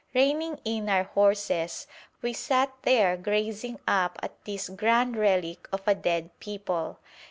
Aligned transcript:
Reining 0.15 0.59
in 0.65 0.89
our 0.89 1.03
horses, 1.03 1.85
we 2.23 2.33
sat 2.33 2.73
there 2.81 3.15
gazing 3.15 3.79
up 3.87 4.17
at 4.23 4.33
this 4.45 4.67
grand 4.67 5.15
relic 5.15 5.67
of 5.71 5.83
a 5.85 5.93
dead 5.93 6.31
people. 6.39 6.97